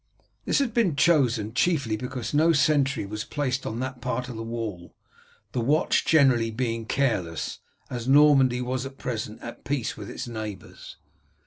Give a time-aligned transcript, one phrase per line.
[0.45, 4.41] This had been chosen chiefly because no sentry was placed on that part of the
[4.41, 4.95] wall,
[5.51, 10.97] the watch generally being careless, as Normandy was at present at peace with its neighbours.